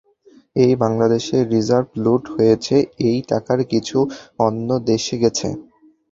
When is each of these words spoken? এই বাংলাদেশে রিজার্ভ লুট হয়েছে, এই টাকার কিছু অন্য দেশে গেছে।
এই 0.55 0.73
বাংলাদেশে 0.83 1.37
রিজার্ভ 1.53 1.87
লুট 2.03 2.23
হয়েছে, 2.35 2.75
এই 3.09 3.19
টাকার 3.29 3.59
কিছু 3.71 3.97
অন্য 4.39 4.69
দেশে 4.89 5.15
গেছে। 5.23 5.47